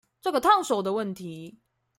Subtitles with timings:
[0.19, 1.59] 這個燙手的問題